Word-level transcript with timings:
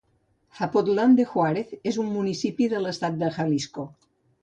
Zapotlán 0.59 1.13
de 1.19 1.27
Juárez 1.33 1.77
és 1.93 2.01
un 2.07 2.11
municipi 2.17 2.71
de 2.75 2.85
l'estat 2.87 3.25
de 3.25 3.33
Jalisco. 3.41 3.91